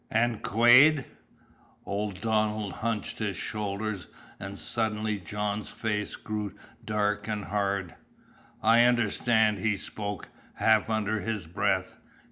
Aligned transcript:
"And 0.09 0.41
Quade?" 0.41 1.05
Old 1.85 2.21
Donald 2.21 2.73
hunched 2.81 3.19
his 3.19 3.37
shoulders, 3.37 4.07
and 4.39 4.57
suddenly 4.57 5.19
John's 5.19 5.69
face 5.69 6.15
grew 6.15 6.55
dark 6.83 7.27
and 7.27 7.45
hard. 7.45 7.93
"I 8.63 8.81
understand," 8.85 9.59
he 9.59 9.77
spoke, 9.77 10.29
half 10.55 10.89
under 10.89 11.19
his 11.19 11.45
breath. 11.45 11.99